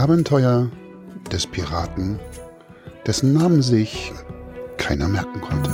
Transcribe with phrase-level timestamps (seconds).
[0.00, 0.70] Abenteuer
[1.30, 2.18] des Piraten,
[3.06, 4.12] dessen Namen sich
[4.78, 5.70] keiner merken konnte.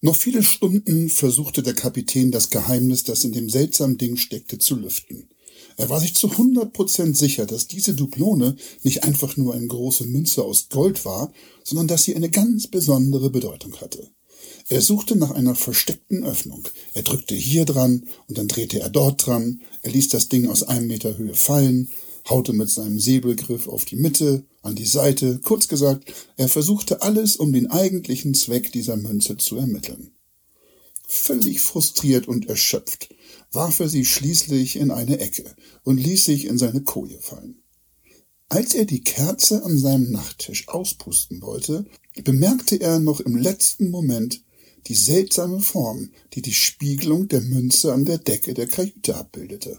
[0.00, 4.74] Noch viele Stunden versuchte der Kapitän das Geheimnis, das in dem seltsamen Ding steckte, zu
[4.74, 5.28] lüften.
[5.76, 10.42] Er war sich zu 100% sicher, dass diese Dublone nicht einfach nur eine große Münze
[10.42, 11.32] aus Gold war,
[11.64, 14.10] sondern dass sie eine ganz besondere Bedeutung hatte.
[14.68, 16.66] Er suchte nach einer versteckten Öffnung.
[16.94, 19.62] Er drückte hier dran und dann drehte er dort dran.
[19.82, 21.88] Er ließ das Ding aus einem Meter Höhe fallen
[22.28, 27.36] haute mit seinem Säbelgriff auf die Mitte, an die Seite, kurz gesagt, er versuchte alles,
[27.36, 30.12] um den eigentlichen Zweck dieser Münze zu ermitteln.
[31.06, 33.08] Völlig frustriert und erschöpft
[33.52, 37.62] warf er sie schließlich in eine Ecke und ließ sich in seine Koje fallen.
[38.48, 41.84] Als er die Kerze an seinem Nachttisch auspusten wollte,
[42.22, 44.42] bemerkte er noch im letzten Moment
[44.86, 49.78] die seltsame Form, die die Spiegelung der Münze an der Decke der Kajüte abbildete.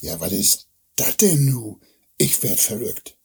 [0.00, 1.78] Ja, was ist dat denn nu?
[2.16, 3.18] Ich werd verrückt.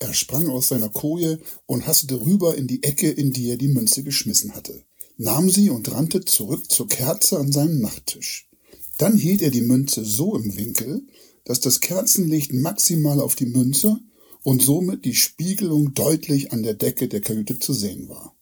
[0.00, 3.68] Er sprang aus seiner Koje und hastete rüber in die Ecke, in die er die
[3.68, 4.84] Münze geschmissen hatte,
[5.16, 8.48] nahm sie und rannte zurück zur Kerze an seinem Nachttisch.
[8.98, 11.02] Dann hielt er die Münze so im Winkel,
[11.44, 14.00] dass das Kerzenlicht maximal auf die Münze
[14.42, 18.34] und somit die Spiegelung deutlich an der Decke der Kajüte zu sehen war.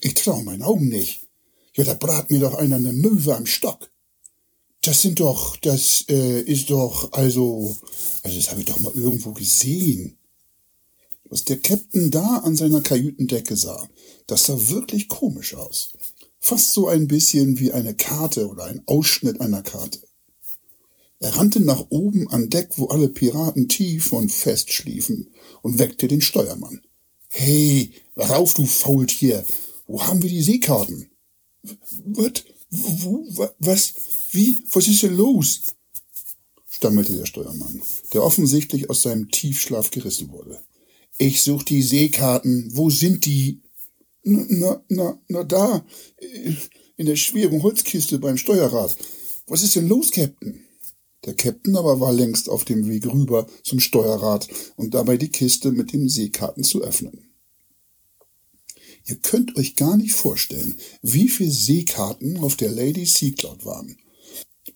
[0.00, 1.26] Ich trau meinen Augen nicht.
[1.74, 3.90] Ja, da brat mir doch einer eine Möwe am Stock.
[4.82, 7.76] Das sind doch, das äh, ist doch, also,
[8.22, 10.16] also das habe ich doch mal irgendwo gesehen.
[11.28, 13.88] Was der Captain da an seiner Kajütendecke sah,
[14.26, 15.90] das sah wirklich komisch aus.
[16.38, 20.00] Fast so ein bisschen wie eine Karte oder ein Ausschnitt einer Karte.
[21.18, 25.28] Er rannte nach oben an Deck, wo alle Piraten tief und fest schliefen,
[25.62, 26.82] und weckte den Steuermann.
[27.28, 29.44] Hey, rauf, du Faultier!
[29.86, 31.10] Wo haben wir die Seekarten?
[32.04, 32.44] Was?
[32.70, 33.26] Wo,
[33.58, 33.94] was?
[34.32, 34.64] Wie?
[34.70, 35.74] Was ist denn los?
[36.68, 37.80] stammelte der Steuermann,
[38.12, 40.60] der offensichtlich aus seinem Tiefschlaf gerissen wurde.
[41.18, 42.70] Ich such die Seekarten.
[42.72, 43.60] Wo sind die?
[44.22, 45.86] Na, na, na, da.
[46.96, 48.96] In der schweren Holzkiste beim Steuerrad.
[49.46, 50.60] Was ist denn los, Captain?
[51.24, 55.72] Der Captain aber war längst auf dem Weg rüber zum Steuerrad und dabei die Kiste
[55.72, 57.26] mit den Seekarten zu öffnen.
[59.06, 63.96] Ihr könnt euch gar nicht vorstellen, wie viele Seekarten auf der Lady Sea Cloud waren.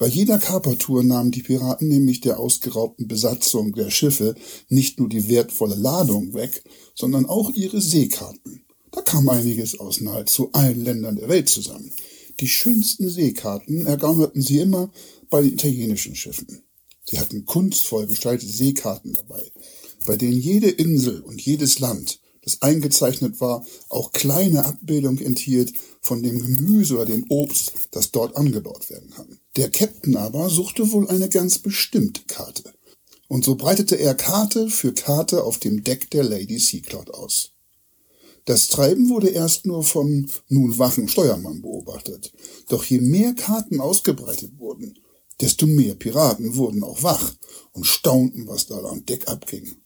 [0.01, 4.35] Bei jeder Kapertour nahmen die Piraten nämlich der ausgeraubten Besatzung der Schiffe
[4.71, 8.65] nicht nur die wertvolle Ladung weg, sondern auch ihre Seekarten.
[8.93, 11.93] Da kam einiges aus nahezu allen Ländern der Welt zusammen.
[12.41, 14.91] Die schönsten Seekarten ergaunerten sie immer
[15.29, 16.63] bei den italienischen Schiffen.
[17.05, 19.43] Sie hatten kunstvoll gestaltete Seekarten dabei,
[20.07, 26.23] bei denen jede Insel und jedes Land das eingezeichnet war, auch kleine Abbildung enthielt von
[26.23, 29.40] dem Gemüse oder dem Obst, das dort angebaut werden kann.
[29.57, 32.73] Der Captain aber suchte wohl eine ganz bestimmte Karte.
[33.29, 37.53] Und so breitete er Karte für Karte auf dem Deck der Lady Seacloud aus.
[38.45, 42.33] Das Treiben wurde erst nur vom nun wachen Steuermann beobachtet.
[42.69, 44.99] Doch je mehr Karten ausgebreitet wurden,
[45.41, 47.35] desto mehr Piraten wurden auch wach
[47.73, 49.77] und staunten, was da am Deck abging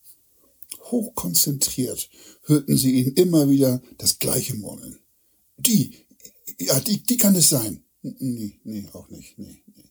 [0.90, 2.10] hochkonzentriert
[2.42, 4.98] hörten sie ihn immer wieder das gleiche murmeln.
[5.56, 5.94] Die,
[6.58, 7.83] ja, die, die kann es sein.
[8.06, 9.90] Nee, nee, auch nicht, nee, nee.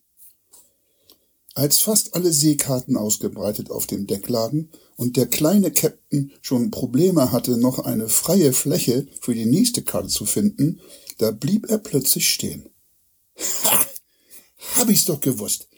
[1.54, 7.32] Als fast alle Seekarten ausgebreitet auf dem Deck lagen und der kleine Captain schon Probleme
[7.32, 10.80] hatte, noch eine freie Fläche für die nächste Karte zu finden,
[11.18, 12.68] da blieb er plötzlich stehen.
[13.64, 13.84] Ha!
[14.76, 15.68] Hab ich's doch gewusst.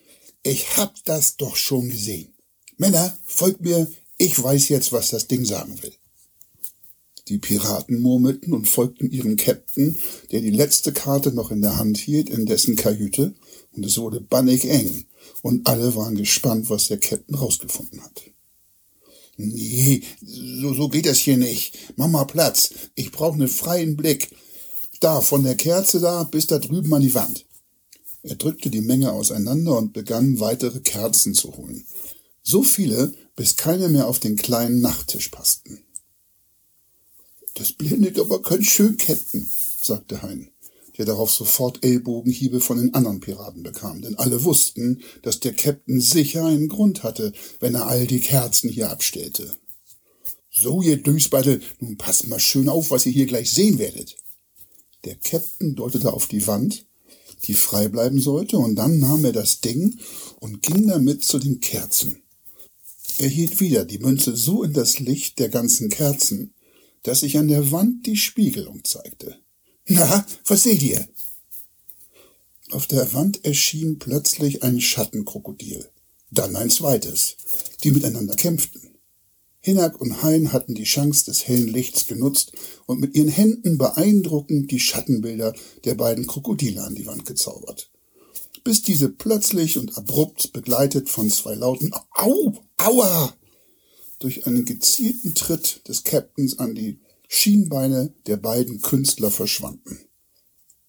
[0.42, 2.34] Ich hab das doch schon gesehen.
[2.76, 5.94] Männer, folgt mir, ich weiß jetzt, was das Ding sagen will.
[7.28, 9.97] Die Piraten murmelten und folgten ihrem Captain,
[10.31, 13.34] der die letzte Karte noch in der Hand hielt, in dessen Kajüte,
[13.73, 15.05] und es wurde bannig eng,
[15.43, 18.23] und alle waren gespannt, was der Captain rausgefunden hat.
[19.37, 21.77] Nee, so, so geht das hier nicht.
[21.97, 22.71] Mach mal Platz.
[22.95, 24.31] Ich brauche einen freien Blick.
[25.01, 27.45] Da, von der Kerze da bis da drüben an die Wand.
[28.23, 31.84] Er drückte die Menge auseinander und begann, weitere Kerzen zu holen.
[32.43, 35.81] So viele, bis keine mehr auf den kleinen Nachttisch passten.
[37.56, 39.48] Das blendet aber ganz schön, Captain,
[39.80, 40.50] sagte Hein,
[40.98, 46.00] der darauf sofort Ellbogenhiebe von den anderen Piraten bekam, denn alle wussten, dass der Captain
[46.03, 49.50] sicher einen Grund hatte, wenn er all die Kerzen hier abstellte.
[50.50, 54.16] So, ihr Düsbattel, nun passt mal schön auf, was ihr hier gleich sehen werdet.
[55.06, 56.84] Der Captain deutete auf die Wand,
[57.44, 59.98] die frei bleiben sollte, und dann nahm er das Ding
[60.41, 62.22] und ging damit zu den Kerzen.
[63.16, 66.53] Er hielt wieder die Münze so in das Licht der ganzen Kerzen,
[67.06, 69.38] dass sich an der Wand die Spiegelung zeigte.
[69.86, 71.06] Na, was seht ihr?
[72.70, 75.88] Auf der Wand erschien plötzlich ein Schattenkrokodil,
[76.32, 77.36] dann ein zweites,
[77.84, 78.97] die miteinander kämpften.
[79.60, 82.53] Hinak und Hein hatten die Chance des hellen Lichts genutzt
[82.86, 85.54] und mit ihren Händen beeindruckend die Schattenbilder
[85.84, 87.91] der beiden Krokodile an die Wand gezaubert.
[88.64, 93.36] Bis diese plötzlich und abrupt begleitet von zwei lauten Au, Aua
[94.18, 96.98] durch einen gezielten Tritt des Captains an die
[97.28, 99.98] Schienbeine der beiden Künstler verschwanden.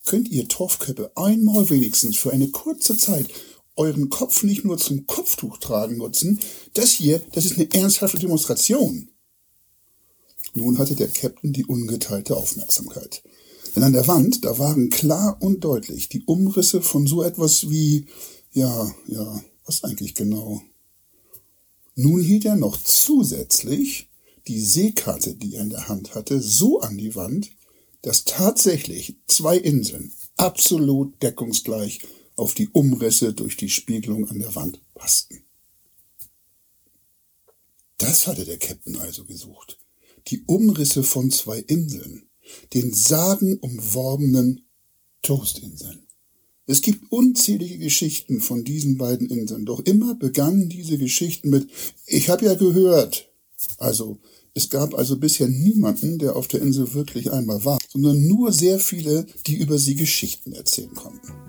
[0.06, 3.30] Könnt ihr Torfköppe einmal wenigstens für eine kurze Zeit
[3.76, 6.40] euren Kopf nicht nur zum Kopftuch tragen nutzen?
[6.74, 9.10] Das hier, das ist eine ernsthafte Demonstration.
[10.54, 13.22] Nun hatte der Captain die ungeteilte Aufmerksamkeit.
[13.76, 18.06] Denn an der Wand, da waren klar und deutlich die Umrisse von so etwas wie,
[18.54, 20.62] ja, ja, was eigentlich genau?
[22.00, 24.12] Nun hielt er noch zusätzlich
[24.46, 27.50] die Seekarte, die er in der Hand hatte, so an die Wand,
[28.04, 32.02] dass tatsächlich zwei Inseln absolut deckungsgleich
[32.36, 35.44] auf die Umrisse durch die Spiegelung an der Wand passten.
[37.98, 39.80] Das hatte der Captain also gesucht.
[40.28, 42.30] Die Umrisse von zwei Inseln,
[42.76, 44.68] den sagenumworbenen
[45.24, 46.07] Toastinseln.
[46.70, 51.70] Es gibt unzählige Geschichten von diesen beiden Inseln, doch immer begannen diese Geschichten mit
[52.06, 53.30] Ich hab ja gehört.
[53.78, 54.20] Also
[54.54, 58.80] es gab also bisher niemanden, der auf der Insel wirklich einmal war, sondern nur sehr
[58.80, 61.47] viele, die über sie Geschichten erzählen konnten.